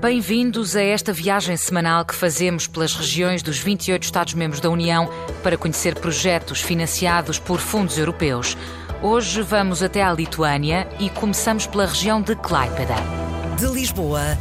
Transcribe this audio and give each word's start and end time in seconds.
Bem-vindos 0.00 0.76
a 0.76 0.82
esta 0.82 1.12
viagem 1.12 1.56
semanal 1.56 2.04
que 2.04 2.14
fazemos 2.14 2.68
pelas 2.68 2.94
regiões 2.94 3.42
dos 3.42 3.58
28 3.58 4.04
Estados-membros 4.04 4.60
da 4.60 4.70
União 4.70 5.10
para 5.42 5.58
conhecer 5.58 5.96
projetos 5.96 6.60
financiados 6.60 7.40
por 7.40 7.58
fundos 7.58 7.98
europeus. 7.98 8.56
Hoje 9.02 9.42
vamos 9.42 9.82
até 9.82 10.00
à 10.00 10.12
Lituânia 10.12 10.88
e 11.00 11.10
começamos 11.10 11.66
pela 11.66 11.86
região 11.86 12.22
de 12.22 12.36
Klaipeda. 12.36 12.94
De 13.58 13.66
Lisboa 13.66 14.38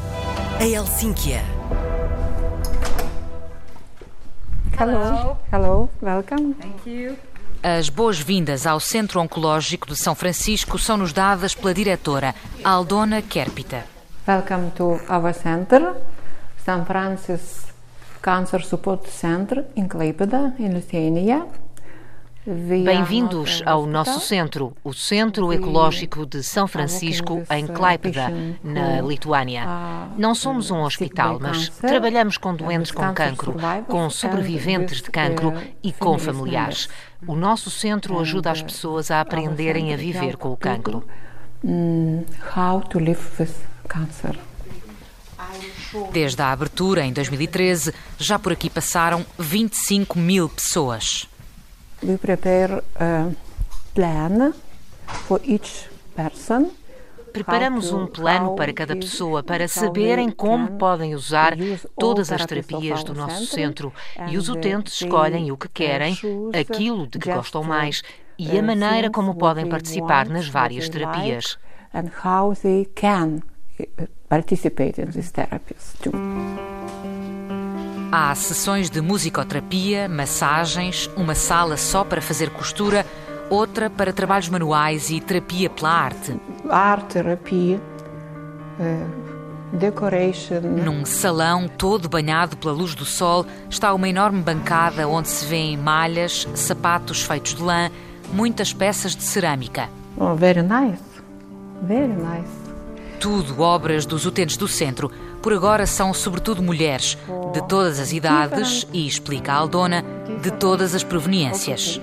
a 0.59 0.63
Helsínquia. 0.63 1.41
Hello. 4.81 5.37
Hello. 5.51 5.89
Welcome. 6.01 6.55
Thank 6.55 6.87
you. 6.87 7.15
As 7.61 7.87
boas-vindas 7.87 8.65
ao 8.65 8.79
Centro 8.79 9.21
Oncológico 9.21 9.85
de 9.85 9.95
São 9.95 10.15
Francisco 10.15 10.79
são-nos 10.79 11.13
dadas 11.13 11.53
pela 11.53 11.71
diretora 11.71 12.33
Aldona 12.63 13.21
Kerpita. 13.21 13.83
Welcome 14.27 14.71
to 14.71 14.99
our 15.07 15.35
center, 15.35 15.93
St. 16.57 16.83
Francis 16.87 17.67
Cancer 18.23 18.65
Support 18.65 19.07
Center 19.07 19.65
in 19.75 19.87
Klaipeda, 19.87 20.55
in 20.57 20.69
Lithuania. 20.69 21.45
Bem-vindos 22.43 23.61
ao 23.67 23.85
nosso 23.85 24.19
centro, 24.19 24.75
o 24.83 24.93
Centro 24.93 25.53
Ecológico 25.53 26.25
de 26.25 26.41
São 26.41 26.67
Francisco, 26.67 27.43
em 27.51 27.67
Klaipeda, 27.67 28.33
na 28.63 28.99
Lituânia. 28.99 29.63
Não 30.17 30.33
somos 30.33 30.71
um 30.71 30.81
hospital, 30.81 31.39
mas 31.39 31.69
trabalhamos 31.69 32.37
com 32.37 32.55
doentes 32.55 32.91
com 32.91 33.13
cancro, 33.13 33.55
com 33.87 34.09
sobreviventes 34.09 35.03
de 35.03 35.11
cancro 35.11 35.53
e 35.83 35.91
com 35.91 36.17
familiares. 36.17 36.89
O 37.27 37.35
nosso 37.35 37.69
centro 37.69 38.19
ajuda 38.19 38.49
as 38.49 38.63
pessoas 38.63 39.11
a 39.11 39.21
aprenderem 39.21 39.93
a 39.93 39.97
viver 39.97 40.35
com 40.35 40.51
o 40.51 40.57
cancro. 40.57 41.05
How 41.63 42.81
to 42.81 42.97
live 42.97 43.21
with 43.39 43.53
cancer. 43.87 44.35
Desde 46.11 46.41
a 46.41 46.51
abertura 46.51 47.05
em 47.05 47.13
2013, 47.13 47.93
já 48.17 48.39
por 48.39 48.51
aqui 48.51 48.69
passaram 48.69 49.23
25 49.37 50.17
mil 50.17 50.49
pessoas. 50.49 51.27
We 52.03 52.17
prepare 52.17 52.83
a 52.99 53.31
plan 53.93 54.53
for 55.27 55.39
each 55.43 55.87
person. 56.15 56.71
Preparamos 57.31 57.93
um 57.93 58.07
plano 58.07 58.55
para 58.55 58.73
cada 58.73 58.95
pessoa 58.95 59.41
para 59.41 59.67
saberem 59.67 60.29
como 60.29 60.71
podem 60.77 61.15
usar 61.15 61.55
todas 61.97 62.31
as 62.31 62.45
terapias 62.45 63.03
do 63.03 63.13
nosso 63.13 63.45
centro 63.45 63.93
e 64.27 64.37
os 64.37 64.49
utentes 64.49 64.99
escolhem 65.01 65.49
o 65.51 65.57
que 65.57 65.69
querem, 65.69 66.17
aquilo 66.59 67.07
de 67.07 67.19
que 67.19 67.31
gostam 67.31 67.63
mais 67.63 68.03
e 68.37 68.57
a 68.57 68.63
maneira 68.63 69.09
como 69.09 69.35
podem 69.35 69.67
participar 69.67 70.27
nas 70.27 70.47
várias 70.47 70.89
terapias. 70.89 71.57
And 71.93 72.09
how 72.25 72.53
they 72.53 72.85
can 72.95 73.43
participate 74.27 74.99
in 74.99 75.11
these 75.11 75.31
therapies 75.31 75.93
too. 76.01 76.11
Há 78.13 78.35
sessões 78.35 78.89
de 78.89 78.99
musicoterapia, 78.99 80.09
massagens, 80.09 81.09
uma 81.15 81.33
sala 81.33 81.77
só 81.77 82.03
para 82.03 82.21
fazer 82.21 82.49
costura, 82.49 83.05
outra 83.49 83.89
para 83.89 84.11
trabalhos 84.11 84.49
manuais 84.49 85.09
e 85.09 85.21
terapia 85.21 85.69
pela 85.69 85.91
arte. 85.91 86.35
Art 86.69 87.05
therapy, 87.05 87.79
uh, 88.79 89.77
decoration. 89.77 90.59
Num 90.59 91.05
salão 91.05 91.69
todo 91.69 92.09
banhado 92.09 92.57
pela 92.57 92.73
luz 92.73 92.93
do 92.95 93.05
sol 93.05 93.45
está 93.69 93.93
uma 93.93 94.09
enorme 94.09 94.41
bancada 94.41 95.07
onde 95.07 95.29
se 95.29 95.45
vêem 95.45 95.77
malhas, 95.77 96.45
sapatos 96.53 97.23
feitos 97.23 97.55
de 97.55 97.63
lã, 97.63 97.89
muitas 98.33 98.73
peças 98.73 99.15
de 99.15 99.23
cerâmica. 99.23 99.89
Oh, 100.17 100.35
very 100.35 100.61
nice. 100.61 101.01
Very 101.83 102.11
nice. 102.11 102.51
Tudo 103.21 103.61
obras 103.61 104.05
dos 104.05 104.25
utentes 104.25 104.57
do 104.57 104.67
centro. 104.67 105.09
Por 105.41 105.53
agora 105.53 105.87
são 105.87 106.13
sobretudo 106.13 106.61
mulheres, 106.61 107.17
de 107.51 107.67
todas 107.67 107.99
as 107.99 108.13
idades 108.13 108.87
e, 108.93 109.07
explica 109.07 109.53
a 109.53 109.55
Aldona, 109.55 110.03
de 110.41 110.51
todas 110.51 110.93
as 110.93 111.03
proveniências. 111.03 111.99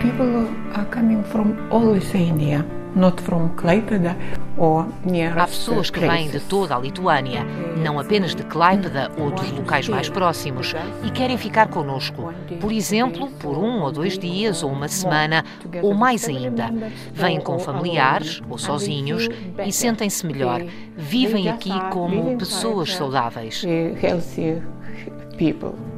People 0.00 0.48
are 0.74 0.86
coming 0.90 1.22
from 1.24 1.54
Lithuania, 1.92 2.64
not 2.94 3.20
from 3.22 3.48
Klaipeda 3.50 4.16
or 4.56 4.86
near 5.04 5.38
Há 5.38 5.46
pessoas 5.46 5.90
que 5.90 6.00
vêm 6.00 6.28
de 6.28 6.40
toda 6.40 6.76
a 6.76 6.78
Lituânia, 6.78 7.44
não 7.82 7.98
apenas 7.98 8.34
de 8.34 8.42
Klaipeda 8.42 9.10
ou 9.18 9.30
dos 9.30 9.50
locais 9.52 9.88
mais 9.88 10.08
próximos, 10.08 10.74
e 11.04 11.10
querem 11.10 11.38
ficar 11.38 11.68
connosco. 11.68 12.32
Por 12.60 12.72
exemplo, 12.72 13.28
por 13.38 13.56
um 13.56 13.82
ou 13.82 13.92
dois 13.92 14.18
dias, 14.18 14.62
ou 14.62 14.70
uma 14.70 14.88
semana, 14.88 15.44
ou 15.82 15.94
mais 15.94 16.28
ainda. 16.28 16.70
Vêm 17.12 17.40
com 17.40 17.58
familiares 17.58 18.42
ou 18.48 18.58
sozinhos 18.58 19.28
e 19.64 19.72
sentem-se 19.72 20.26
melhor. 20.26 20.62
Vivem 20.96 21.48
aqui 21.48 21.72
como 21.90 22.36
pessoas 22.36 22.94
saudáveis. 22.94 23.64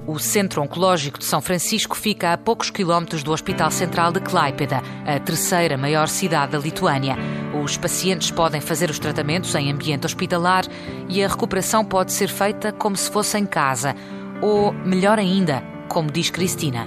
O 0.04 0.18
Centro 0.18 0.60
Oncológico 0.60 1.18
de 1.20 1.24
São 1.24 1.40
Francisco 1.40 1.96
fica 1.96 2.32
a 2.32 2.36
poucos 2.36 2.70
quilómetros 2.70 3.22
do 3.22 3.30
Hospital 3.30 3.70
Central 3.70 4.10
de 4.10 4.18
Klaipeda, 4.18 4.82
a 5.06 5.20
terceira 5.20 5.78
maior 5.78 6.08
cidade 6.08 6.52
da 6.52 6.58
Lituânia. 6.58 7.16
Os 7.62 7.76
pacientes 7.76 8.30
podem 8.32 8.60
fazer 8.60 8.91
os 8.91 8.98
tratamentos 8.98 9.54
em 9.54 9.70
ambiente 9.70 10.04
hospitalar 10.04 10.64
e 11.08 11.22
a 11.22 11.28
recuperação 11.28 11.84
pode 11.84 12.12
ser 12.12 12.26
feita 12.26 12.72
como 12.72 12.96
se 12.96 13.08
fosse 13.08 13.38
em 13.38 13.46
casa. 13.46 13.94
Ou, 14.41 14.72
melhor 14.72 15.20
ainda, 15.20 15.62
como 15.88 16.10
diz 16.10 16.30
Cristina. 16.30 16.84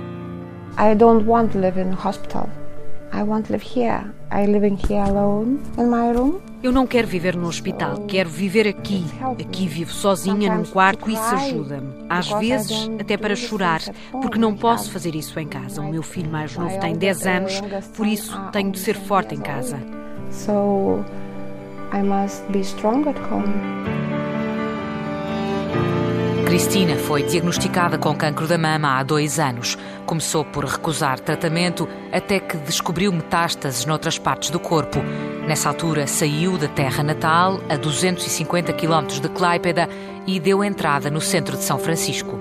I 0.78 0.94
don't 0.94 1.26
want 1.26 1.54
to 1.54 1.60
live 1.60 1.80
in 1.80 1.94
hospital. 1.94 2.50
I 3.14 3.24
want 3.24 3.46
to 3.46 3.54
live 3.54 3.64
here. 3.64 4.14
I 4.30 4.46
living 4.46 4.78
here 4.90 5.04
alone 5.04 5.62
in 5.78 5.90
my 5.90 6.12
room. 6.12 6.42
Eu 6.66 6.72
não 6.72 6.88
quero 6.88 7.08
viver 7.08 7.36
no 7.36 7.48
hospital, 7.48 8.08
quero 8.08 8.28
viver 8.28 8.68
aqui. 8.68 9.06
Aqui 9.40 9.68
vivo 9.68 9.92
sozinha 9.92 10.52
num 10.52 10.64
quarto 10.64 11.08
e 11.08 11.14
isso 11.14 11.36
ajuda-me. 11.36 11.94
Às 12.10 12.28
vezes, 12.28 12.90
até 13.00 13.16
para 13.16 13.36
chorar, 13.36 13.82
porque 14.12 14.40
não 14.40 14.56
posso 14.56 14.90
fazer 14.90 15.14
isso 15.14 15.40
em 15.40 15.48
casa. 15.48 15.80
O 15.84 15.92
meu 15.92 16.02
filho 16.02 16.32
mais 16.32 16.58
novo 16.58 16.80
tem 16.80 16.96
10 16.96 17.28
anos, 17.28 17.62
por 17.96 18.08
isso 18.08 18.36
tenho 18.52 18.72
de 18.72 18.80
ser 18.80 18.96
forte 18.96 19.36
em 19.36 19.42
casa. 19.42 19.78
So 20.32 21.06
I 21.94 22.02
must 22.02 22.42
be 22.52 22.62
strong 22.62 23.08
at 23.10 23.32
home. 23.32 24.05
Cristina 26.46 26.96
foi 26.96 27.24
diagnosticada 27.24 27.98
com 27.98 28.16
cancro 28.16 28.48
da 28.48 28.56
mama 28.58 29.00
há 29.00 29.04
dois 29.04 29.40
anos. 29.40 29.76
Começou 30.06 30.46
por 30.46 30.64
recusar 30.64 31.20
tratamento 31.20 31.90
até 32.12 32.40
que 32.40 32.56
descobriu 32.58 33.12
metástases 33.12 33.84
noutras 33.86 34.20
partes 34.20 34.52
do 34.52 34.60
corpo. 34.60 35.00
Nessa 35.48 35.70
altura, 35.70 36.06
saiu 36.06 36.56
da 36.56 36.68
terra 36.68 37.02
natal, 37.02 37.60
a 37.68 37.76
250 37.76 38.72
quilómetros 38.74 39.20
de 39.20 39.28
Klaipeda, 39.28 39.90
e 40.28 40.40
deu 40.40 40.64
entrada 40.64 41.10
no 41.10 41.20
centro 41.20 41.58
de 41.58 41.64
São 41.64 41.80
Francisco. 41.80 42.38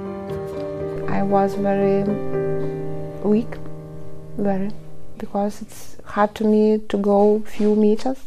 I 1.09 1.23
was 1.23 1.55
very 1.55 2.05
weak, 3.25 3.59
very, 4.39 4.69
because 5.19 5.63
it's 5.63 5.97
hard 6.05 6.31
to 6.35 6.47
me 6.47 6.79
to 6.89 6.99
go 6.99 7.43
few 7.47 7.75
meters. 7.75 8.19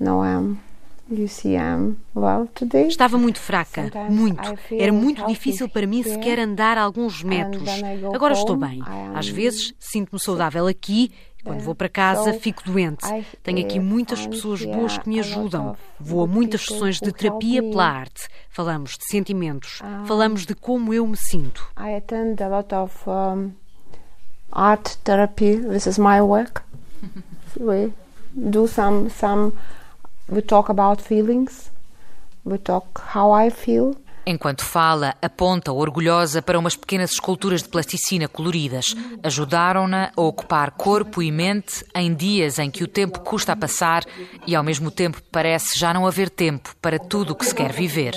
Now 0.00 0.24
I'm 0.24 0.63
You 1.10 1.28
see, 1.28 1.54
I'm 1.54 1.96
well 2.14 2.48
today. 2.54 2.88
Estava 2.88 3.18
muito 3.18 3.38
fraca, 3.38 3.90
muito. 4.08 4.54
Era 4.70 4.92
muito 4.92 5.26
difícil 5.26 5.68
para 5.68 5.86
mim 5.86 6.02
sequer 6.02 6.38
andar 6.38 6.78
alguns 6.78 7.22
metros. 7.22 7.68
Agora 8.14 8.32
estou 8.32 8.56
bem. 8.56 8.82
Às 9.14 9.28
vezes 9.28 9.74
sinto-me 9.78 10.18
saudável 10.18 10.66
aqui 10.66 11.12
e 11.38 11.42
quando 11.42 11.60
vou 11.60 11.74
para 11.74 11.90
casa 11.90 12.32
fico 12.32 12.62
doente. 12.64 13.04
Tenho 13.42 13.60
aqui 13.60 13.78
muitas 13.78 14.26
pessoas 14.26 14.64
boas 14.64 14.96
que 14.96 15.06
me 15.06 15.20
ajudam. 15.20 15.76
Vou 16.00 16.24
a 16.24 16.26
muitas 16.26 16.62
sessões 16.62 16.98
de 16.98 17.12
terapia 17.12 17.62
pela 17.62 17.86
arte. 17.86 18.26
Falamos 18.48 18.96
de 18.96 19.04
sentimentos, 19.04 19.82
falamos 20.06 20.46
de 20.46 20.54
como 20.54 20.94
eu 20.94 21.06
me 21.06 21.18
sinto. 21.18 21.70
I 21.78 21.96
attend 21.96 22.42
a 22.42 22.48
lot 22.48 22.74
of 22.74 22.94
um, 23.06 23.52
art 24.50 24.96
therapy. 25.04 25.56
This 25.58 25.86
is 25.86 25.98
my 25.98 26.22
work. 26.22 26.62
We 27.60 27.92
do 28.34 28.66
some 28.66 29.10
some 29.10 29.52
We 30.28 30.40
talk 30.40 30.70
about 30.70 31.02
feelings. 31.02 31.70
We 32.44 32.58
talk 32.58 33.02
how 33.14 33.32
I 33.32 33.50
feel. 33.50 33.96
Enquanto 34.26 34.64
fala, 34.64 35.14
aponta 35.20 35.70
orgulhosa 35.70 36.40
para 36.40 36.58
umas 36.58 36.74
pequenas 36.74 37.12
esculturas 37.12 37.62
de 37.62 37.68
plasticina 37.68 38.26
coloridas. 38.26 38.96
Ajudaram-na 39.22 40.12
a 40.16 40.20
ocupar 40.22 40.70
corpo 40.70 41.22
e 41.22 41.30
mente 41.30 41.84
em 41.94 42.14
dias 42.14 42.58
em 42.58 42.70
que 42.70 42.82
o 42.82 42.88
tempo 42.88 43.20
custa 43.20 43.52
a 43.52 43.56
passar 43.56 44.02
e, 44.46 44.56
ao 44.56 44.64
mesmo 44.64 44.90
tempo, 44.90 45.20
parece 45.30 45.78
já 45.78 45.92
não 45.92 46.06
haver 46.06 46.30
tempo 46.30 46.74
para 46.80 46.98
tudo 46.98 47.32
o 47.32 47.36
que 47.36 47.44
se 47.44 47.54
quer 47.54 47.70
viver. 47.70 48.14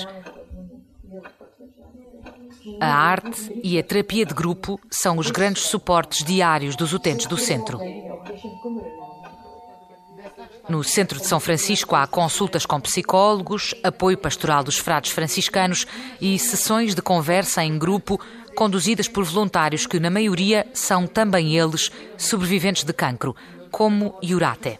A 2.80 2.86
arte 2.86 3.60
e 3.62 3.78
a 3.78 3.82
terapia 3.82 4.24
de 4.24 4.32
grupo 4.32 4.80
são 4.90 5.18
os 5.18 5.30
grandes 5.30 5.64
suportes 5.64 6.24
diários 6.24 6.74
dos 6.74 6.94
utentes 6.94 7.26
do 7.26 7.36
centro. 7.36 7.78
No 10.68 10.84
centro 10.84 11.18
de 11.18 11.26
São 11.26 11.40
Francisco 11.40 11.94
há 11.96 12.06
consultas 12.06 12.66
com 12.66 12.80
psicólogos, 12.80 13.74
apoio 13.82 14.18
pastoral 14.18 14.62
dos 14.62 14.78
frades 14.78 15.10
franciscanos 15.10 15.86
e 16.20 16.38
sessões 16.38 16.94
de 16.94 17.00
conversa 17.00 17.64
em 17.64 17.78
grupo 17.78 18.20
conduzidas 18.54 19.08
por 19.08 19.24
voluntários 19.24 19.86
que, 19.86 20.00
na 20.00 20.10
maioria, 20.10 20.66
são 20.74 21.06
também 21.06 21.56
eles 21.56 21.90
sobreviventes 22.16 22.84
de 22.84 22.92
cancro, 22.92 23.34
como 23.70 24.18
Yurate. 24.22 24.78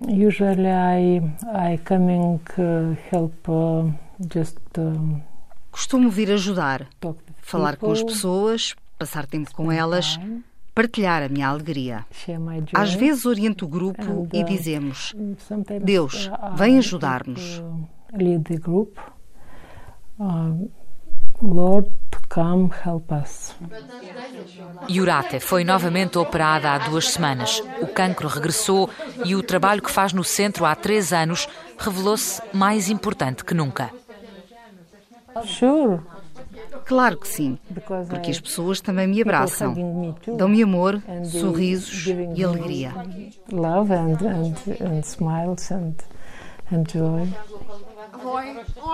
Usually 0.00 0.68
I, 0.68 1.18
I 1.74 1.78
coming 1.84 2.40
uh, 2.58 2.96
help 3.12 3.46
just 4.32 4.56
uh, 4.78 5.20
Costumo 5.70 6.10
vir 6.10 6.32
ajudar, 6.32 6.86
falar 7.40 7.76
com 7.76 7.92
as 7.92 8.02
pessoas, 8.02 8.74
passar 8.98 9.26
tempo 9.26 9.54
com 9.54 9.70
elas, 9.70 10.18
partilhar 10.80 11.22
a 11.22 11.28
minha 11.28 11.48
alegria. 11.48 12.06
Às 12.74 12.94
vezes 12.94 13.26
oriento 13.26 13.66
o 13.66 13.68
grupo 13.68 14.28
e 14.32 14.42
uh, 14.42 14.44
dizemos: 14.46 15.14
Deus, 15.82 16.26
uh, 16.26 16.56
vem 16.56 16.78
ajudar-nos. 16.78 17.62
Lord, 21.42 21.90
come 22.28 22.70
help 22.84 23.10
us. 23.12 23.54
Yurate 24.90 25.40
foi 25.40 25.64
novamente 25.64 26.18
operada 26.18 26.72
há 26.72 26.78
duas 26.78 27.08
semanas. 27.08 27.62
O 27.80 27.86
cancro 27.86 28.28
regressou 28.28 28.90
e 29.24 29.34
o 29.34 29.42
trabalho 29.42 29.80
que 29.80 29.90
faz 29.90 30.12
no 30.12 30.22
centro 30.22 30.66
há 30.66 30.74
três 30.74 31.14
anos 31.14 31.48
revelou-se 31.78 32.42
mais 32.52 32.90
importante 32.90 33.42
que 33.42 33.54
nunca. 33.54 33.90
Sure. 35.46 36.00
Claro 36.90 37.18
que 37.18 37.28
sim, 37.28 37.56
porque 38.08 38.32
as 38.32 38.40
pessoas 38.40 38.80
também 38.80 39.06
me 39.06 39.22
abraçam, 39.22 39.72
dão-me 40.36 40.60
amor, 40.60 41.00
sorrisos 41.22 42.04
e 42.34 42.42
alegria. 42.42 42.92
Love 43.52 43.94
and, 43.94 44.18
and, 44.20 44.54
and 44.84 44.98
smiles 45.04 45.70
and, 45.70 45.94
and 46.72 46.82
joy. 46.92 47.28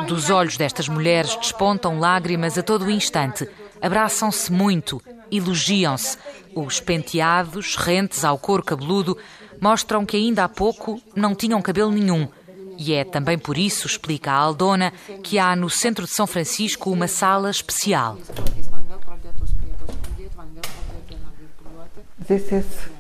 Dos 0.07 0.29
olhos 0.29 0.59
destas 0.59 0.91
mulheres 0.91 1.37
despontam 1.37 1.99
lágrimas 1.99 2.59
a 2.59 2.63
todo 2.63 2.85
o 2.85 2.91
instante. 2.91 3.49
Abraçam-se 3.81 4.53
muito, 4.53 5.01
elogiam-se. 5.33 6.19
Os 6.55 6.79
penteados, 6.81 7.77
rentes 7.77 8.27
ao 8.27 8.39
couro 8.39 8.63
cabeludo, 8.63 9.17
mostram 9.59 10.05
que 10.05 10.19
ainda 10.19 10.45
há 10.45 10.49
pouco 10.51 11.01
não 11.15 11.35
tinham 11.35 11.63
cabelo 11.63 11.91
nenhum. 11.91 12.29
E 12.79 12.95
é 12.95 13.05
também 13.05 13.39
por 13.39 13.57
isso, 13.57 13.87
explica 13.87 14.33
a 14.33 14.37
Aldona, 14.37 14.93
que 15.23 15.39
há 15.39 15.55
no 15.57 15.71
centro 15.71 16.05
de 16.05 16.11
São 16.11 16.27
Francisco 16.27 16.91
uma 16.91 17.09
sala 17.09 17.51
especial. 17.51 18.19
This 22.27 22.51
is 22.51 22.97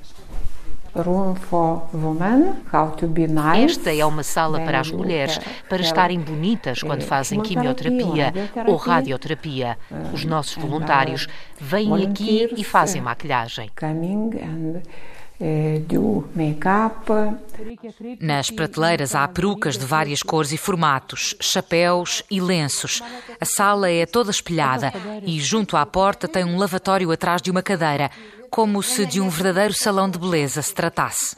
esta 3.54 3.94
é 3.94 4.06
uma 4.06 4.22
sala 4.22 4.60
para 4.60 4.80
as 4.80 4.90
mulheres, 4.90 5.38
para 5.68 5.82
estarem 5.82 6.18
bonitas 6.18 6.82
quando 6.82 7.02
fazem 7.02 7.42
quimioterapia 7.42 8.32
ou 8.66 8.76
radioterapia. 8.76 9.76
Os 10.14 10.24
nossos 10.24 10.56
voluntários 10.56 11.28
vêm 11.60 12.06
aqui 12.06 12.48
e 12.56 12.64
fazem 12.64 13.02
maquilhagem. 13.02 13.70
Eh, 15.38 15.82
Nas 18.20 18.50
prateleiras 18.50 19.14
há 19.14 19.28
perucas 19.28 19.76
de 19.76 19.84
várias 19.84 20.22
cores 20.22 20.50
e 20.50 20.56
formatos, 20.56 21.34
chapéus 21.40 22.22
e 22.30 22.40
lenços. 22.40 23.02
A 23.38 23.44
sala 23.44 23.90
é 23.90 24.06
toda 24.06 24.30
espelhada 24.30 24.92
e 25.22 25.38
junto 25.38 25.76
à 25.76 25.84
porta 25.84 26.26
tem 26.26 26.44
um 26.44 26.56
lavatório 26.56 27.10
atrás 27.10 27.42
de 27.42 27.50
uma 27.50 27.62
cadeira 27.62 28.10
como 28.50 28.82
se 28.82 29.04
de 29.04 29.20
um 29.20 29.28
verdadeiro 29.28 29.74
salão 29.74 30.08
de 30.08 30.18
beleza 30.18 30.62
se 30.62 30.74
tratasse. 30.74 31.36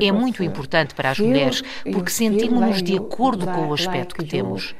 É 0.00 0.12
muito 0.12 0.42
importante 0.42 0.94
para 0.94 1.10
as 1.10 1.18
mulheres 1.18 1.62
porque 1.92 2.10
sentimos-nos 2.10 2.82
de 2.82 2.96
acordo 2.96 3.46
com 3.46 3.68
o 3.68 3.74
aspecto 3.74 4.14
que 4.14 4.24
temos. 4.24 4.74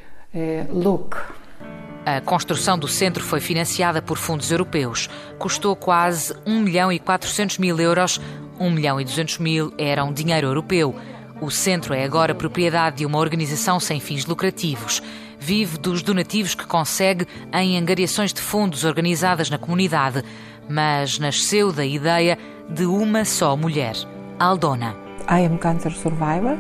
A 2.06 2.20
construção 2.20 2.78
do 2.78 2.88
centro 2.88 3.22
foi 3.22 3.40
financiada 3.40 4.00
por 4.00 4.16
fundos 4.16 4.50
europeus. 4.52 5.10
Custou 5.38 5.74
quase 5.76 6.32
1 6.46 6.60
milhão 6.60 6.92
e 6.92 6.98
400 6.98 7.58
mil 7.58 7.78
euros. 7.80 8.20
1 8.58 8.70
milhão 8.70 9.00
e 9.00 9.04
200 9.04 9.38
mil 9.38 9.74
eram 9.76 10.12
dinheiro 10.12 10.46
europeu. 10.46 10.94
O 11.40 11.50
centro 11.50 11.92
é 11.92 12.04
agora 12.04 12.34
propriedade 12.34 12.98
de 12.98 13.06
uma 13.06 13.18
organização 13.18 13.78
sem 13.78 14.00
fins 14.00 14.24
lucrativos 14.24 15.02
vive 15.38 15.78
dos 15.78 16.02
donativos 16.02 16.54
que 16.54 16.66
consegue 16.66 17.26
em 17.52 17.78
angariações 17.78 18.32
de 18.32 18.40
fundos 18.40 18.84
organizadas 18.84 19.50
na 19.50 19.58
comunidade, 19.58 20.24
mas 20.68 21.18
nasceu 21.18 21.72
da 21.72 21.84
ideia 21.84 22.38
de 22.68 22.84
uma 22.84 23.24
só 23.24 23.56
mulher, 23.56 23.94
Aldona. 24.38 24.96
I 25.28 25.44
am 25.44 25.58
cancer 25.58 25.92
survivor. 25.92 26.56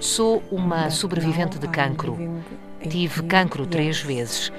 Sou 0.00 0.42
uma 0.50 0.90
sobrevivente 0.90 1.58
de 1.58 1.66
cancro. 1.68 2.18
Tive 2.88 3.22
cancro 3.22 3.66
três 3.66 4.00
vezes, 4.00 4.52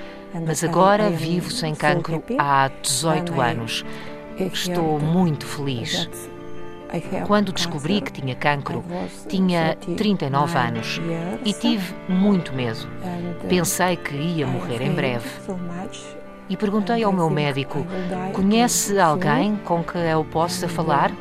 mas 0.46 0.64
agora 0.64 1.10
vivo 1.10 1.52
sem 1.52 1.76
cancro 1.76 2.24
há 2.40 2.72
18 2.82 3.40
anos. 3.40 3.86
Estou 4.40 5.00
muito 5.00 5.46
feliz. 5.46 6.10
Quando 7.28 7.52
descobri 7.52 8.02
que 8.02 8.12
tinha 8.12 8.36
cancro, 8.36 8.84
tinha 9.28 9.76
39 9.98 10.58
anos 10.58 11.02
e 11.44 11.54
tive 11.54 11.94
muito 12.10 12.52
medo. 12.54 12.88
Pensei 13.48 13.96
que 13.96 14.16
ia 14.16 14.48
morrer 14.48 14.82
em 14.82 14.92
breve. 14.94 15.30
E 16.50 16.56
perguntei 16.58 17.04
ao 17.04 17.12
meu 17.12 17.30
médico: 17.30 17.86
conhece 18.34 19.00
alguém 19.00 19.56
com 19.66 19.84
que 19.84 19.98
eu 19.98 20.24
possa 20.26 20.68
falar? 20.68 21.12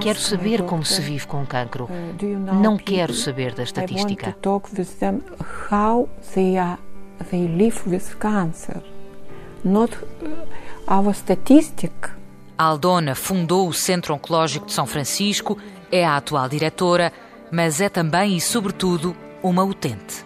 Quero 0.00 0.18
saber 0.18 0.62
como 0.62 0.84
se 0.84 1.00
vive 1.00 1.26
com 1.26 1.44
cancro. 1.46 1.88
Não 2.60 2.76
quero 2.76 3.12
saber 3.14 3.54
da 3.54 3.62
estatística. 3.62 4.26
Statistic. 11.12 11.92
Aldona 12.56 13.14
fundou 13.14 13.68
o 13.68 13.72
Centro 13.72 14.14
Oncológico 14.14 14.66
de 14.66 14.72
São 14.72 14.86
Francisco, 14.86 15.56
é 15.92 16.04
a 16.04 16.16
atual 16.16 16.48
diretora, 16.48 17.12
mas 17.52 17.80
é 17.80 17.88
também 17.88 18.36
e, 18.36 18.40
sobretudo, 18.40 19.16
uma 19.42 19.62
utente. 19.62 20.24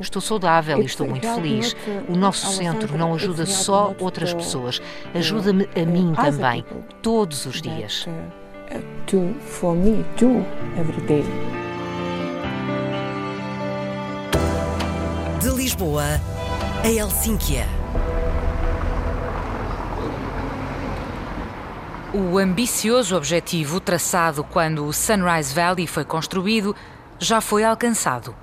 Estou 0.00 0.20
saudável 0.20 0.82
e 0.82 0.84
estou 0.84 1.08
muito 1.08 1.26
feliz. 1.34 1.76
O 2.08 2.16
nosso 2.16 2.46
centro 2.48 2.96
não 2.96 3.14
ajuda 3.14 3.46
só 3.46 3.94
outras 4.00 4.34
pessoas, 4.34 4.80
ajuda-me 5.14 5.68
a 5.80 5.84
mim 5.84 6.12
também, 6.14 6.64
todos 7.02 7.46
os 7.46 7.62
dias. 7.62 8.06
De 15.40 15.48
Lisboa 15.50 16.20
a 16.82 16.88
Helsínquia. 16.88 17.66
O 22.14 22.38
ambicioso 22.38 23.16
objetivo 23.16 23.80
traçado 23.80 24.44
quando 24.44 24.86
o 24.86 24.92
Sunrise 24.92 25.52
Valley 25.54 25.86
foi 25.86 26.04
construído 26.04 26.74
já 27.18 27.40
foi 27.40 27.64
alcançado. 27.64 28.34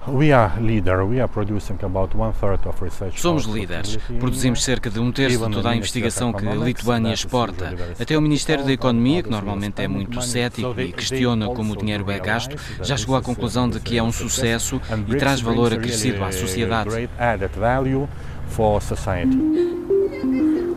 Somos 3.21 3.45
líderes. 3.45 3.97
Produzimos 4.19 4.63
cerca 4.63 4.89
de 4.89 4.99
um 4.99 5.11
terço 5.11 5.47
de 5.47 5.53
toda 5.53 5.69
a 5.69 5.75
investigação 5.75 6.33
que 6.33 6.47
a 6.47 6.55
Lituânia 6.55 7.13
exporta. 7.13 7.73
Até 7.99 8.17
o 8.17 8.21
Ministério 8.21 8.65
da 8.65 8.71
Economia, 8.71 9.23
que 9.23 9.29
normalmente 9.29 9.81
é 9.81 9.87
muito 9.87 10.21
cético 10.21 10.79
e 10.79 10.91
questiona 10.91 11.47
como 11.47 11.73
o 11.73 11.77
dinheiro 11.77 12.09
é 12.09 12.19
gasto, 12.19 12.55
já 12.81 12.97
chegou 12.97 13.15
à 13.15 13.21
conclusão 13.21 13.69
de 13.69 13.79
que 13.79 13.97
é 13.97 14.03
um 14.03 14.11
sucesso 14.11 14.81
e 15.07 15.15
traz 15.15 15.41
valor 15.41 15.73
acrescido 15.73 16.23
à 16.23 16.31
sociedade. 16.31 16.89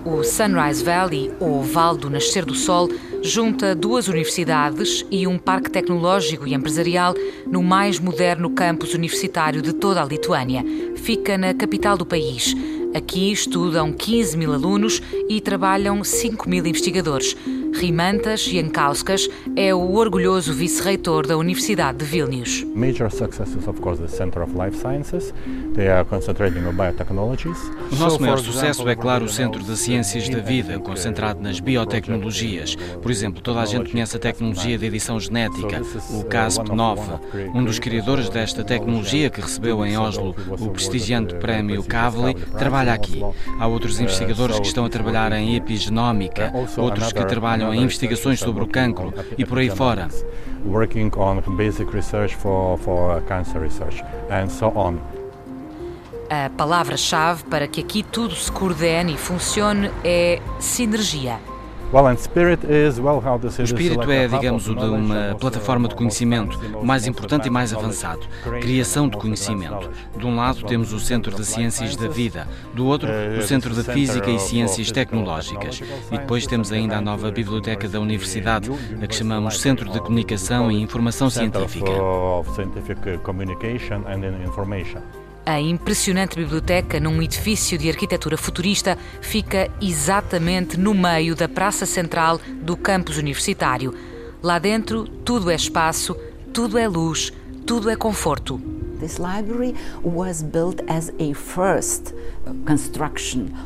O 0.04 0.22
Sunrise 0.22 0.84
Valley, 0.84 1.32
ou 1.40 1.62
Vale 1.62 1.98
do 1.98 2.08
Nascer 2.08 2.44
do 2.44 2.54
Sol, 2.54 2.88
junta 3.26 3.74
duas 3.74 4.06
universidades 4.06 5.04
e 5.10 5.26
um 5.26 5.36
parque 5.36 5.68
tecnológico 5.68 6.46
e 6.46 6.54
empresarial 6.54 7.12
no 7.46 7.60
mais 7.60 7.98
moderno 7.98 8.50
campus 8.50 8.94
universitário 8.94 9.60
de 9.60 9.72
toda 9.72 10.00
a 10.00 10.06
Lituânia. 10.06 10.64
Fica 10.94 11.36
na 11.36 11.52
capital 11.52 11.98
do 11.98 12.06
país. 12.06 12.54
Aqui 12.94 13.32
estudam 13.32 13.92
15 13.92 14.38
mil 14.38 14.52
alunos 14.52 15.02
e 15.28 15.40
trabalham 15.40 16.04
5 16.04 16.48
mil 16.48 16.64
investigadores. 16.64 17.36
Rimantas 17.74 18.40
Jankauskas 18.40 19.28
é 19.54 19.74
o 19.74 19.94
orgulhoso 19.94 20.52
vice-reitor 20.52 21.26
da 21.26 21.36
Universidade 21.36 21.98
de 21.98 22.04
Vilnius. 22.04 22.64
Major 22.74 23.10
successes, 23.10 23.66
of 23.68 23.80
course, 23.80 24.00
the 24.00 24.08
Center 24.08 24.42
of 24.42 24.52
Life 24.52 24.76
Sciences. 24.78 25.34
They 25.74 25.88
are 25.88 26.04
concentrating 26.04 26.66
on 26.66 26.72
biotechnologies. 26.72 27.58
O 27.92 27.96
nosso 27.96 28.20
maior 28.20 28.38
sucesso 28.38 28.88
é, 28.88 28.94
claro, 28.94 29.26
o 29.26 29.28
Centro 29.28 29.62
de 29.62 29.76
Ciências 29.76 30.28
da 30.28 30.38
Vida, 30.38 30.78
concentrado 30.78 31.40
nas 31.40 31.60
biotecnologias. 31.60 32.76
Por 33.02 33.10
exemplo, 33.10 33.42
toda 33.42 33.60
a 33.60 33.66
gente 33.66 33.90
conhece 33.90 34.16
a 34.16 34.20
tecnologia 34.20 34.78
de 34.78 34.86
edição 34.86 35.20
genética, 35.20 35.82
o 36.10 36.24
CASP-9. 36.24 37.20
Um 37.54 37.64
dos 37.64 37.78
criadores 37.78 38.28
desta 38.28 38.64
tecnologia, 38.64 39.28
que 39.28 39.40
recebeu 39.40 39.84
em 39.84 39.98
Oslo 39.98 40.34
o 40.58 40.70
prestigiante 40.70 41.34
prémio 41.34 41.82
Kavli, 41.82 42.34
trabalha 42.58 42.94
aqui. 42.94 43.22
Há 43.58 43.66
outros 43.66 44.00
investigadores 44.00 44.58
que 44.58 44.66
estão 44.66 44.84
a 44.84 44.88
trabalhar 44.88 45.32
em 45.32 45.56
epigenómica, 45.56 46.52
outros 46.78 47.12
que 47.12 47.24
trabalham 47.24 47.65
trabalham 47.66 47.74
em 47.74 47.84
investigações 47.84 48.38
sobre 48.38 48.62
o 48.62 48.66
cancro 48.66 49.12
e 49.36 49.44
por 49.44 49.58
aí 49.58 49.70
fora. 49.70 50.08
Working 50.64 51.10
on 51.16 51.40
basic 51.56 51.90
research 51.92 52.34
for, 52.36 52.78
for 52.78 53.20
cancer 53.22 53.60
research 53.60 54.02
and 54.30 54.48
so 54.48 54.66
on. 54.74 54.98
A 56.28 56.50
palavra-chave 56.50 57.44
para 57.44 57.68
que 57.68 57.80
aqui 57.80 58.02
tudo 58.02 58.34
se 58.34 58.50
coordene 58.50 59.14
e 59.14 59.16
funcione 59.16 59.90
é 60.02 60.40
sinergia. 60.58 61.38
O 63.62 63.64
espírito 63.64 64.10
é, 64.10 64.26
digamos, 64.26 64.64
de 64.64 64.70
uma 64.72 65.36
plataforma 65.38 65.88
de 65.88 65.94
conhecimento, 65.94 66.58
o 66.74 66.84
mais 66.84 67.06
importante 67.06 67.46
e 67.46 67.50
mais 67.50 67.72
avançado, 67.72 68.26
criação 68.60 69.08
de 69.08 69.16
conhecimento. 69.16 69.88
De 70.16 70.26
um 70.26 70.36
lado 70.36 70.64
temos 70.64 70.92
o 70.92 70.98
Centro 70.98 71.34
de 71.34 71.44
Ciências 71.44 71.94
da 71.96 72.08
Vida, 72.08 72.48
do 72.74 72.86
outro 72.86 73.08
o 73.38 73.42
Centro 73.42 73.74
de 73.74 73.82
Física 73.84 74.30
e 74.30 74.38
Ciências 74.38 74.90
Tecnológicas. 74.90 75.80
E 76.10 76.18
depois 76.18 76.46
temos 76.46 76.72
ainda 76.72 76.96
a 76.96 77.00
nova 77.00 77.30
biblioteca 77.30 77.88
da 77.88 78.00
Universidade, 78.00 78.70
a 79.00 79.06
que 79.06 79.14
chamamos 79.14 79.60
Centro 79.60 79.90
de 79.90 80.00
Comunicação 80.00 80.70
e 80.70 80.82
Informação 80.82 81.30
Científica. 81.30 81.90
A 85.48 85.60
impressionante 85.60 86.34
biblioteca, 86.34 86.98
num 86.98 87.22
edifício 87.22 87.78
de 87.78 87.88
arquitetura 87.88 88.36
futurista, 88.36 88.98
fica 89.20 89.70
exatamente 89.80 90.76
no 90.76 90.92
meio 90.92 91.36
da 91.36 91.48
praça 91.48 91.86
central 91.86 92.40
do 92.62 92.76
campus 92.76 93.16
universitário. 93.16 93.94
Lá 94.42 94.58
dentro, 94.58 95.04
tudo 95.04 95.48
é 95.48 95.54
espaço, 95.54 96.16
tudo 96.52 96.76
é 96.76 96.88
luz, 96.88 97.32
tudo 97.64 97.88
é 97.88 97.94
conforto. 97.94 98.75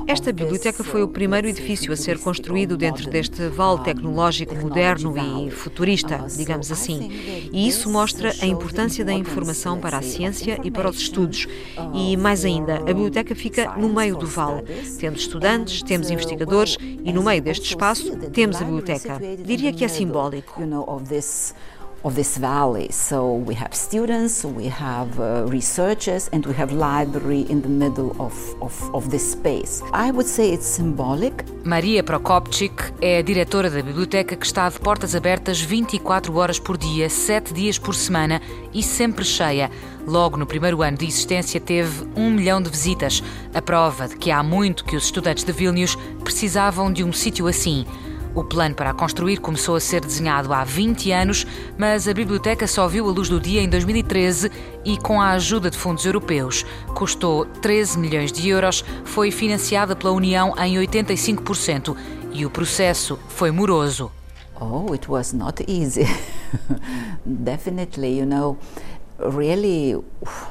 Esta 0.06 0.32
biblioteca 0.32 0.82
foi 0.82 1.02
o 1.02 1.08
primeiro 1.08 1.46
edifício 1.46 1.92
a 1.92 1.96
ser 1.96 2.18
construído 2.18 2.76
dentro 2.76 3.10
deste 3.10 3.48
vale 3.48 3.82
tecnológico 3.82 4.54
moderno 4.56 5.14
e 5.16 5.50
futurista, 5.50 6.24
digamos 6.36 6.72
assim. 6.72 7.10
E 7.52 7.68
isso 7.68 7.90
mostra 7.90 8.32
a 8.40 8.46
importância 8.46 9.04
da 9.04 9.12
informação 9.12 9.78
para 9.78 9.98
a 9.98 10.02
ciência 10.02 10.58
e 10.64 10.70
para 10.70 10.88
os 10.88 10.98
estudos. 10.98 11.46
E 11.94 12.16
mais 12.16 12.44
ainda, 12.44 12.76
a 12.76 12.84
biblioteca 12.84 13.34
fica 13.34 13.76
no 13.76 13.88
meio 13.88 14.16
do 14.16 14.26
vale. 14.26 14.62
Temos 14.98 15.20
estudantes, 15.20 15.82
temos 15.82 16.10
investigadores 16.10 16.76
e 16.80 17.12
no 17.12 17.22
meio 17.22 17.42
deste 17.42 17.66
espaço 17.66 18.16
temos 18.32 18.56
a 18.56 18.64
biblioteca. 18.64 19.20
Diria 19.44 19.72
que 19.72 19.84
é 19.84 19.88
simbólico 19.88 20.60
of 22.04 22.14
this 22.14 22.38
valley. 22.38 22.88
So 22.92 23.34
we 23.34 23.54
have 23.54 23.74
students, 23.74 24.44
we 24.44 24.68
have 24.68 25.18
uh, 25.18 25.46
researchers, 25.48 26.28
and 26.32 26.44
we 26.46 26.54
have 26.54 26.72
library 26.72 27.46
in 27.50 27.60
the 27.62 27.68
middle 27.68 28.16
of, 28.18 28.34
of, 28.60 28.94
of 28.94 29.10
this 29.10 29.32
space. 29.32 29.82
I 29.92 30.10
would 30.10 30.26
say 30.26 30.52
it's 30.52 30.66
symbolic. 30.66 31.44
Maria 31.64 32.02
Prokopchik 32.02 32.72
é 33.02 33.18
a 33.18 33.22
diretora 33.22 33.68
da 33.68 33.82
biblioteca 33.82 34.34
que 34.34 34.46
está 34.46 34.68
de 34.68 34.78
portas 34.78 35.14
abertas 35.14 35.60
24 35.60 36.34
horas 36.36 36.58
por 36.58 36.78
dia, 36.78 37.08
7 37.10 37.52
dias 37.52 37.78
por 37.78 37.94
semana 37.94 38.40
e 38.72 38.82
sempre 38.82 39.24
cheia. 39.24 39.70
Logo 40.06 40.36
no 40.36 40.46
primeiro 40.46 40.82
ano 40.82 40.96
de 40.96 41.06
existência 41.06 41.60
teve 41.60 42.08
um 42.16 42.30
milhão 42.30 42.62
de 42.62 42.70
visitas, 42.70 43.22
a 43.52 43.60
prova 43.60 44.08
de 44.08 44.16
que 44.16 44.30
há 44.30 44.42
muito 44.42 44.84
que 44.84 44.96
os 44.96 45.04
estudantes 45.04 45.44
de 45.44 45.52
Vilnius 45.52 45.96
precisavam 46.24 46.90
de 46.90 47.04
um 47.04 47.12
sítio 47.12 47.46
assim. 47.46 47.84
O 48.32 48.44
plano 48.44 48.74
para 48.76 48.90
a 48.90 48.94
construir 48.94 49.38
começou 49.38 49.74
a 49.74 49.80
ser 49.80 50.00
desenhado 50.00 50.52
há 50.52 50.62
20 50.62 51.10
anos, 51.10 51.46
mas 51.76 52.06
a 52.06 52.14
biblioteca 52.14 52.66
só 52.66 52.86
viu 52.86 53.08
a 53.08 53.12
luz 53.12 53.28
do 53.28 53.40
dia 53.40 53.60
em 53.60 53.68
2013 53.68 54.50
e, 54.84 54.96
com 54.96 55.20
a 55.20 55.30
ajuda 55.30 55.68
de 55.68 55.76
fundos 55.76 56.06
europeus, 56.06 56.64
custou 56.94 57.44
13 57.44 57.98
milhões 57.98 58.30
de 58.30 58.48
euros, 58.48 58.84
foi 59.04 59.32
financiada 59.32 59.96
pela 59.96 60.12
União 60.12 60.54
em 60.58 60.76
85% 60.76 61.96
e 62.32 62.46
o 62.46 62.50
processo 62.50 63.18
foi 63.28 63.50
moroso. 63.50 64.12
Oh, 64.60 64.92
it 64.92 65.10
was 65.10 65.32
not 65.32 65.64
easy. 65.66 66.06
Definitely, 67.24 68.18
you 68.18 68.26
know 68.26 68.58
really 69.22 69.96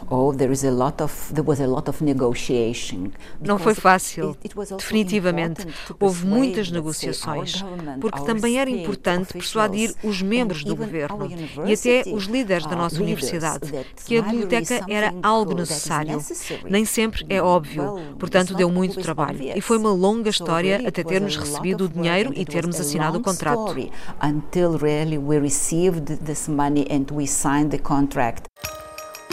oh 0.10 0.34
there 0.34 0.52
is 0.52 0.64
a 0.64 0.72
lot 0.72 1.02
of 1.02 1.34
there 1.34 1.44
was 1.44 1.60
a 1.60 1.68
lot 1.68 1.90
of 1.90 2.04
negotiation. 2.04 3.12
Não 3.40 3.58
foi 3.58 3.74
fácil 3.74 4.36
definitivamente. 4.78 5.68
houve 6.00 6.26
muitas 6.26 6.72
negociações 6.72 7.64
porque 8.00 8.22
também 8.22 8.60
era 8.60 8.70
importante 8.70 9.34
persuadir 9.34 9.94
os 10.04 10.22
membros 10.22 10.64
do 10.64 10.76
governo 10.76 11.28
e 11.66 11.74
até 11.74 12.04
os 12.14 12.26
líderes 12.26 12.66
da 12.66 12.76
uh, 12.76 12.78
nossa 12.78 13.02
universidade 13.02 13.72
que 14.06 14.18
a 14.18 14.22
biblioteca 14.22 14.86
era 14.88 15.14
algo 15.24 15.54
necessário. 15.54 16.22
nem 16.70 16.86
sempre 16.86 17.26
é 17.30 17.42
óbvio 17.42 18.00
portanto 18.18 18.54
deu 18.54 18.70
muito 18.70 19.02
trabalho. 19.02 19.40
E 19.56 19.62
foi 19.62 19.78
uma 19.78 19.92
longa 19.92 20.30
história 20.30 20.88
até 20.88 21.04
termos 21.04 21.36
recebido 21.36 21.86
o 21.86 21.90
dinheiro 21.90 22.32
e 22.36 22.46
termos 22.46 22.80
assinado 22.80 23.18
o 23.18 23.22
contrato. 23.22 23.76
until 24.22 24.78
really 24.78 25.18
we 25.18 25.40
received 25.40 26.18
this 26.26 26.48
money 26.48 26.86
and 26.90 27.06
we 27.12 27.26
signed 27.26 27.70
the 27.72 27.78
contract 27.78 28.50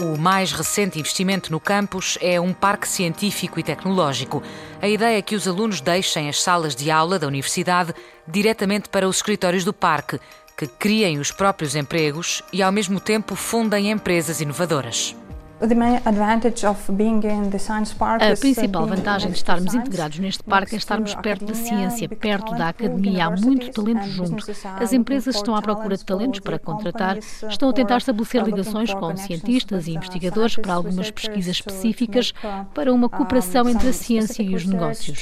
o 0.00 0.18
mais 0.18 0.52
recente 0.52 0.98
investimento 0.98 1.50
no 1.50 1.58
campus 1.58 2.18
é 2.20 2.40
um 2.40 2.52
parque 2.52 2.86
científico 2.86 3.58
e 3.58 3.62
tecnológico. 3.62 4.42
A 4.80 4.88
ideia 4.88 5.18
é 5.18 5.22
que 5.22 5.34
os 5.34 5.48
alunos 5.48 5.80
deixem 5.80 6.28
as 6.28 6.42
salas 6.42 6.76
de 6.76 6.90
aula 6.90 7.18
da 7.18 7.26
universidade 7.26 7.94
diretamente 8.26 8.88
para 8.88 9.08
os 9.08 9.16
escritórios 9.16 9.64
do 9.64 9.72
parque, 9.72 10.20
que 10.56 10.66
criem 10.66 11.18
os 11.18 11.30
próprios 11.30 11.74
empregos 11.74 12.42
e, 12.52 12.62
ao 12.62 12.72
mesmo 12.72 13.00
tempo, 13.00 13.34
fundem 13.34 13.90
empresas 13.90 14.40
inovadoras. 14.40 15.14
A 18.34 18.36
principal 18.36 18.84
uh, 18.84 18.86
vantagem 18.86 19.30
de 19.30 19.36
estarmos 19.38 19.74
integrados 19.74 20.18
neste 20.18 20.42
parque 20.42 20.74
é 20.74 20.78
estarmos 20.78 21.14
perto 21.14 21.46
da 21.46 21.54
ciência, 21.54 22.08
perto 22.08 22.54
da 22.54 22.68
academia. 22.68 23.26
Há 23.26 23.30
muito 23.30 23.70
talento 23.70 24.06
junto. 24.06 24.44
As 24.78 24.92
empresas 24.92 25.36
estão 25.36 25.56
à 25.56 25.62
procura 25.62 25.96
de 25.96 26.04
talentos 26.04 26.40
para 26.40 26.58
contratar, 26.58 27.18
estão 27.18 27.70
a 27.70 27.72
tentar 27.72 27.96
estabelecer 27.98 28.42
ligações 28.42 28.92
com 28.92 29.16
cientistas 29.16 29.86
e 29.86 29.92
investigadores 29.92 30.56
para 30.56 30.74
algumas 30.74 31.10
pesquisas 31.10 31.56
específicas, 31.56 32.34
para 32.74 32.92
uma 32.92 33.08
cooperação 33.08 33.68
entre 33.68 33.88
a 33.88 33.92
ciência 33.92 34.42
e 34.42 34.54
os 34.54 34.66
negócios. 34.66 35.18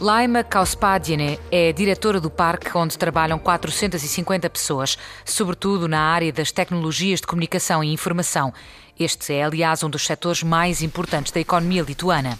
Laima 0.00 0.44
Kauspadiene 0.44 1.40
é 1.50 1.72
diretora 1.72 2.20
do 2.20 2.30
parque, 2.30 2.70
onde 2.78 2.96
trabalham 2.96 3.36
450 3.36 4.48
pessoas, 4.48 4.96
sobretudo 5.24 5.88
na 5.88 6.00
área 6.00 6.32
das 6.32 6.52
tecnologias 6.52 7.20
de 7.20 7.26
comunicação 7.26 7.82
e 7.82 7.92
informação. 7.92 8.54
Este 8.98 9.34
é, 9.34 9.42
aliás, 9.42 9.82
um 9.82 9.90
dos 9.90 10.06
setores 10.06 10.44
mais 10.44 10.82
importantes 10.82 11.32
da 11.32 11.40
economia 11.40 11.82
lituana. 11.82 12.38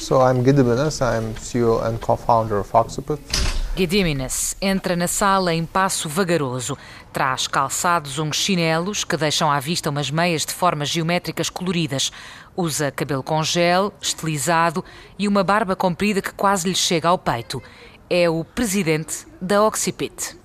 So 0.00 0.16
I'm 0.16 0.44
Gediminas, 0.44 0.98
I'm 1.00 1.38
CEO 1.38 1.80
and 1.84 1.98
co-founder 1.98 2.58
of. 2.58 3.59
Gediminas 3.80 4.54
entra 4.60 4.94
na 4.94 5.08
sala 5.08 5.54
em 5.54 5.64
passo 5.64 6.06
vagaroso. 6.06 6.76
Traz 7.14 7.46
calçados 7.46 8.18
uns 8.18 8.36
chinelos 8.36 9.04
que 9.04 9.16
deixam 9.16 9.50
à 9.50 9.58
vista 9.58 9.88
umas 9.88 10.10
meias 10.10 10.44
de 10.44 10.52
formas 10.52 10.90
geométricas 10.90 11.48
coloridas. 11.48 12.12
Usa 12.54 12.90
cabelo 12.90 13.22
com 13.22 13.42
gel, 13.42 13.90
estilizado 13.98 14.84
e 15.18 15.26
uma 15.26 15.42
barba 15.42 15.74
comprida 15.74 16.20
que 16.20 16.34
quase 16.34 16.68
lhe 16.68 16.74
chega 16.74 17.08
ao 17.08 17.16
peito. 17.16 17.62
É 18.12 18.28
o 18.28 18.42
presidente 18.44 19.24
da 19.40 19.62
Oxipit. 19.62 20.36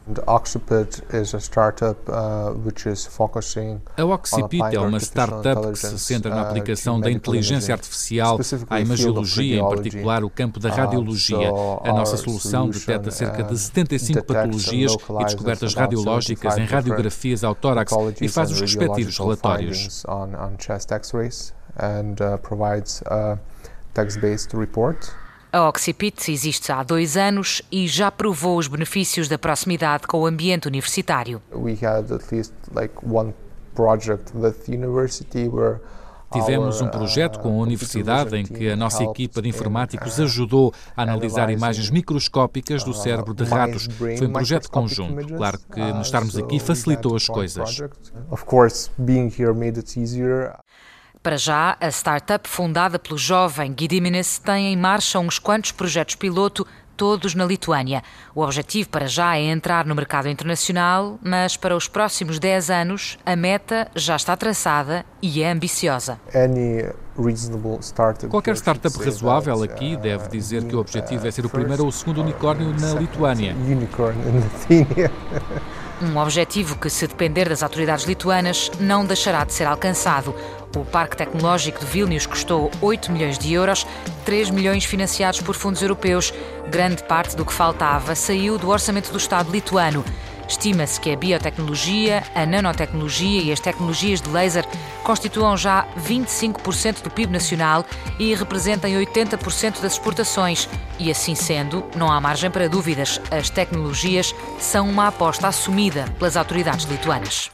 A 3.97 4.05
Oxipit 4.05 4.75
é 4.75 4.79
uma 4.79 4.99
startup 4.99 5.71
que 5.71 5.79
se 5.79 5.97
centra 5.97 6.29
na 6.29 6.43
uh, 6.43 6.45
aplicação 6.45 6.99
da 6.99 7.09
inteligência 7.09 7.73
artificial 7.73 8.39
à 8.69 8.79
imagiologia, 8.79 9.59
em 9.59 9.67
particular 9.67 10.23
o 10.23 10.29
campo 10.29 10.59
da 10.59 10.69
uh, 10.69 10.73
radiologia. 10.73 11.49
A 11.83 11.91
nossa 11.91 12.17
solução 12.17 12.69
detecta 12.69 13.09
cerca 13.09 13.43
de 13.43 13.57
75 13.57 14.23
patologias 14.23 14.93
e 14.93 15.23
descobertas 15.23 15.73
radiológicas 15.73 16.59
em 16.59 16.65
radiografias 16.65 17.43
ao 17.43 17.55
tórax 17.55 17.91
e 18.21 18.27
faz 18.27 18.51
os 18.51 18.61
respectivos 18.61 19.17
relatórios. 19.17 20.05
and 21.77 22.21
uh, 22.21 22.37
provides 22.37 23.01
a 23.07 23.37
text-based 23.93 24.53
report. 24.53 25.13
A 25.55 25.69
Oxipit 25.69 26.29
existe 26.33 26.69
há 26.69 26.83
dois 26.83 27.15
anos 27.15 27.61
e 27.71 27.87
já 27.87 28.11
provou 28.11 28.57
os 28.57 28.67
benefícios 28.67 29.29
da 29.29 29.37
proximidade 29.37 30.05
com 30.05 30.19
o 30.19 30.25
ambiente 30.25 30.67
universitário. 30.67 31.41
We 31.53 31.77
had 31.81 32.11
at 32.11 32.29
least 32.29 32.51
like 32.73 32.93
one 33.01 33.33
project 33.73 34.33
with 34.35 34.65
the 34.65 34.73
university 34.75 35.47
where 35.47 35.79
Tivemos 36.29 36.81
um 36.81 36.89
projeto 36.89 37.39
com 37.39 37.47
a 37.47 37.51
uh, 37.53 37.59
universidade 37.59 38.35
em 38.35 38.43
que 38.43 38.69
a 38.69 38.75
nossa 38.75 39.01
equipa 39.05 39.41
de 39.41 39.47
informáticos 39.47 40.19
ajudou 40.19 40.73
a 40.93 41.03
analisar 41.03 41.49
imagens 41.49 41.89
microscópicas 41.89 42.83
do 42.83 42.93
cérebro 42.93 43.33
de 43.33 43.45
ratos. 43.45 43.87
Foi 44.17 44.27
um 44.27 44.33
projeto 44.33 44.69
conjunto. 44.69 45.25
Claro 45.25 45.57
que 45.71 45.79
estarmos 46.01 46.35
aqui 46.37 46.59
facilitou 46.59 47.15
as 47.15 47.27
coisas. 47.27 47.79
Para 51.25 51.37
já, 51.37 51.75
a 51.81 51.87
startup 51.87 52.47
fundada 52.47 52.99
pelo 52.99 53.17
jovem 53.17 53.73
Guy 53.73 53.87
tem 54.45 54.71
em 54.71 54.77
marcha 54.77 55.17
uns 55.17 55.39
quantos 55.39 55.71
projetos 55.71 56.13
piloto 56.13 56.67
todos 56.95 57.33
na 57.33 57.43
Lituânia. 57.43 58.03
O 58.35 58.43
objetivo 58.43 58.89
para 58.89 59.07
já 59.07 59.35
é 59.35 59.41
entrar 59.41 59.87
no 59.87 59.95
mercado 59.95 60.29
internacional, 60.29 61.17
mas 61.23 61.57
para 61.57 61.75
os 61.75 61.87
próximos 61.87 62.37
10 62.37 62.69
anos 62.69 63.17
a 63.25 63.35
meta 63.35 63.87
já 63.95 64.15
está 64.15 64.37
traçada 64.37 65.03
e 65.19 65.41
é 65.41 65.51
ambiciosa. 65.51 66.19
Qualquer 68.29 68.55
startup 68.55 69.03
razoável 69.03 69.63
aqui 69.63 69.97
deve 69.97 70.27
dizer 70.27 70.63
que 70.65 70.75
o 70.75 70.79
objetivo 70.79 71.27
é 71.27 71.31
ser 71.31 71.43
o 71.43 71.49
primeiro 71.49 71.81
ou 71.81 71.89
o 71.89 71.91
segundo 71.91 72.21
unicórnio 72.21 72.71
na 72.79 72.93
Lituânia. 72.93 73.55
Um 76.01 76.17
objetivo 76.17 76.75
que, 76.75 76.89
se 76.89 77.07
depender 77.07 77.47
das 77.47 77.63
autoridades 77.63 78.05
lituanas, 78.05 78.69
não 78.79 79.05
deixará 79.05 79.45
de 79.45 79.53
ser 79.53 79.65
alcançado. 79.65 80.35
O 80.75 80.83
Parque 80.83 81.15
Tecnológico 81.15 81.79
de 81.79 81.85
Vilnius 81.85 82.25
custou 82.25 82.69
8 82.81 83.11
milhões 83.13 83.39
de 83.39 83.53
euros, 83.53 83.87
3 84.25 84.49
milhões 84.49 84.83
financiados 84.83 85.39
por 85.39 85.55
fundos 85.55 85.81
europeus. 85.81 86.33
Grande 86.69 87.01
parte 87.03 87.37
do 87.37 87.45
que 87.45 87.53
faltava 87.53 88.13
saiu 88.13 88.57
do 88.57 88.69
orçamento 88.69 89.09
do 89.09 89.17
Estado 89.17 89.49
lituano. 89.49 90.03
Estima-se 90.47 90.99
que 90.99 91.11
a 91.11 91.17
biotecnologia, 91.17 92.23
a 92.35 92.45
nanotecnologia 92.45 93.41
e 93.41 93.51
as 93.51 93.59
tecnologias 93.59 94.21
de 94.21 94.29
laser 94.29 94.65
constituam 95.03 95.57
já 95.57 95.87
25% 96.07 97.01
do 97.01 97.09
PIB 97.09 97.31
nacional 97.31 97.85
e 98.19 98.33
representem 98.33 98.95
80% 98.95 99.81
das 99.81 99.93
exportações. 99.93 100.69
E 100.99 101.11
assim 101.11 101.35
sendo, 101.35 101.83
não 101.95 102.11
há 102.11 102.21
margem 102.21 102.49
para 102.49 102.69
dúvidas, 102.69 103.19
as 103.31 103.49
tecnologias 103.49 104.33
são 104.59 104.89
uma 104.89 105.07
aposta 105.07 105.47
assumida 105.47 106.05
pelas 106.17 106.37
autoridades 106.37 106.85
lituanas. 106.85 107.51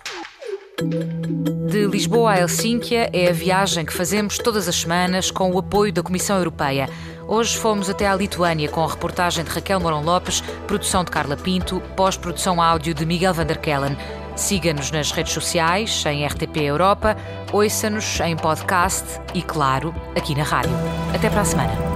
De 0.82 1.86
Lisboa 1.86 2.32
a 2.32 2.40
Helsínquia 2.40 3.10
é 3.14 3.30
a 3.30 3.34
viagem 3.34 3.86
que 3.86 3.94
fazemos 3.94 4.38
todas 4.38 4.68
as 4.68 4.76
semanas 4.76 5.30
com 5.30 5.52
o 5.52 5.60
apoio 5.60 5.94
da 5.94 6.02
Comissão 6.02 6.38
Europeia. 6.38 6.90
Hoje 7.28 7.56
fomos 7.56 7.90
até 7.90 8.08
à 8.08 8.16
Lituânia 8.16 8.68
com 8.68 8.84
a 8.84 8.90
reportagem 8.90 9.44
de 9.44 9.52
Raquel 9.52 9.80
Morão 9.80 10.04
Lopes, 10.04 10.42
produção 10.68 11.04
de 11.04 11.12
Carla 11.12 11.38
Pinto, 11.38 11.82
pós-produção 11.96 12.62
áudio 12.62 12.94
de 12.94 13.06
Miguel 13.06 13.34
Vanderkellen. 13.34 13.96
Siga-nos 14.36 14.92
nas 14.92 15.12
redes 15.12 15.34
sociais, 15.34 16.04
em 16.08 16.26
RTP 16.26 16.58
Europa, 16.58 17.16
ouça-nos 17.54 18.20
em 18.22 18.36
podcast 18.36 19.06
e, 19.36 19.42
claro, 19.42 19.94
aqui 20.16 20.34
na 20.34 20.44
rádio. 20.44 20.72
Até 21.14 21.30
para 21.30 21.42
a 21.42 21.46
semana. 21.46 21.91